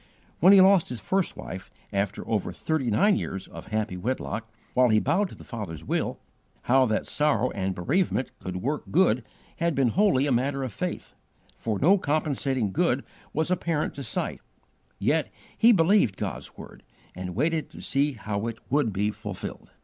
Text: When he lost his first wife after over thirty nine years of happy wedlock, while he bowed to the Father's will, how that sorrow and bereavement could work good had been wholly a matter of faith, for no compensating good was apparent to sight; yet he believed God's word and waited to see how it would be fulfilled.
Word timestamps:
When 0.39 0.51
he 0.51 0.59
lost 0.61 0.89
his 0.89 0.99
first 0.99 1.37
wife 1.37 1.69
after 1.93 2.27
over 2.27 2.51
thirty 2.51 2.89
nine 2.89 3.17
years 3.17 3.47
of 3.47 3.67
happy 3.67 3.97
wedlock, 3.97 4.51
while 4.73 4.89
he 4.89 4.99
bowed 4.99 5.29
to 5.29 5.35
the 5.35 5.43
Father's 5.43 5.83
will, 5.83 6.19
how 6.63 6.87
that 6.87 7.05
sorrow 7.05 7.51
and 7.51 7.75
bereavement 7.75 8.31
could 8.39 8.63
work 8.63 8.85
good 8.89 9.23
had 9.57 9.75
been 9.75 9.89
wholly 9.89 10.25
a 10.25 10.31
matter 10.31 10.63
of 10.63 10.73
faith, 10.73 11.13
for 11.55 11.77
no 11.77 11.99
compensating 11.99 12.71
good 12.71 13.03
was 13.31 13.51
apparent 13.51 13.93
to 13.93 14.03
sight; 14.03 14.41
yet 14.97 15.31
he 15.55 15.71
believed 15.71 16.17
God's 16.17 16.57
word 16.57 16.81
and 17.13 17.35
waited 17.35 17.69
to 17.69 17.79
see 17.79 18.13
how 18.13 18.47
it 18.47 18.57
would 18.71 18.91
be 18.91 19.11
fulfilled. 19.11 19.69